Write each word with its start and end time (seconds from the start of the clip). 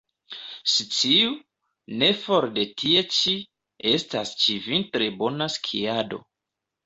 Sciu, 0.75 1.31
ne 2.03 2.07
fore 2.21 2.49
de 2.55 2.63
tie 2.83 3.03
ĉi, 3.17 3.35
estas 3.91 4.31
ĉi-vintre 4.45 5.11
bona 5.21 5.49
skiado. 5.59 6.23